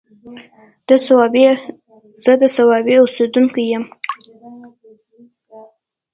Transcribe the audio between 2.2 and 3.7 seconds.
زه د صوابۍ اوسيدونکی